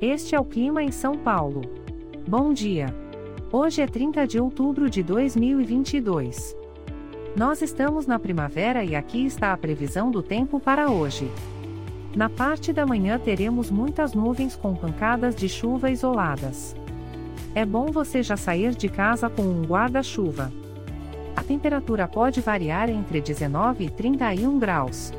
Este 0.00 0.34
é 0.34 0.40
o 0.40 0.44
clima 0.44 0.82
em 0.82 0.92
São 0.92 1.16
Paulo. 1.16 1.62
Bom 2.28 2.52
dia. 2.52 2.94
Hoje 3.50 3.80
é 3.80 3.86
30 3.86 4.26
de 4.26 4.38
outubro 4.38 4.90
de 4.90 5.02
2022. 5.02 6.54
Nós 7.34 7.62
estamos 7.62 8.06
na 8.06 8.18
primavera 8.18 8.84
e 8.84 8.94
aqui 8.94 9.24
está 9.24 9.54
a 9.54 9.56
previsão 9.56 10.10
do 10.10 10.22
tempo 10.22 10.60
para 10.60 10.90
hoje. 10.90 11.32
Na 12.14 12.28
parte 12.28 12.74
da 12.74 12.84
manhã 12.84 13.18
teremos 13.18 13.70
muitas 13.70 14.12
nuvens 14.12 14.54
com 14.54 14.74
pancadas 14.74 15.34
de 15.34 15.48
chuva 15.48 15.90
isoladas. 15.90 16.76
É 17.54 17.64
bom 17.64 17.86
você 17.86 18.22
já 18.22 18.36
sair 18.36 18.74
de 18.74 18.90
casa 18.90 19.30
com 19.30 19.44
um 19.44 19.62
guarda-chuva. 19.62 20.52
A 21.34 21.42
temperatura 21.42 22.06
pode 22.06 22.42
variar 22.42 22.90
entre 22.90 23.22
19 23.22 23.84
e 23.84 23.90
31 23.90 24.58
graus. 24.58 25.10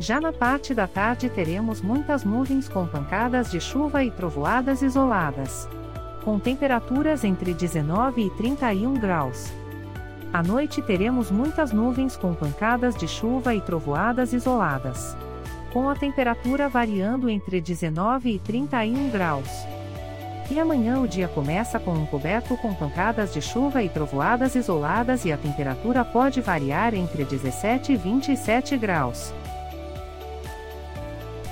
Já 0.00 0.20
na 0.20 0.32
parte 0.32 0.74
da 0.74 0.86
tarde 0.86 1.28
teremos 1.28 1.80
muitas 1.80 2.24
nuvens 2.24 2.68
com 2.68 2.86
pancadas 2.86 3.50
de 3.50 3.60
chuva 3.60 4.04
e 4.04 4.10
trovoadas 4.10 4.82
isoladas. 4.82 5.68
Com 6.24 6.38
temperaturas 6.38 7.22
entre 7.22 7.54
19 7.54 8.26
e 8.26 8.30
31 8.30 8.94
graus. 8.94 9.52
À 10.32 10.42
noite 10.42 10.82
teremos 10.82 11.30
muitas 11.30 11.72
nuvens 11.72 12.16
com 12.16 12.34
pancadas 12.34 12.96
de 12.96 13.06
chuva 13.06 13.54
e 13.54 13.60
trovoadas 13.60 14.32
isoladas. 14.32 15.16
Com 15.72 15.88
a 15.88 15.94
temperatura 15.94 16.68
variando 16.68 17.30
entre 17.30 17.60
19 17.60 18.34
e 18.34 18.38
31 18.40 19.10
graus. 19.10 19.48
E 20.50 20.58
amanhã 20.58 21.00
o 21.00 21.08
dia 21.08 21.28
começa 21.28 21.78
com 21.78 21.92
um 21.92 22.04
coberto 22.04 22.56
com 22.58 22.74
pancadas 22.74 23.32
de 23.32 23.40
chuva 23.40 23.82
e 23.82 23.88
trovoadas 23.88 24.54
isoladas 24.54 25.24
e 25.24 25.32
a 25.32 25.38
temperatura 25.38 26.04
pode 26.04 26.40
variar 26.40 26.94
entre 26.94 27.24
17 27.24 27.92
e 27.92 27.96
27 27.96 28.76
graus. 28.76 29.32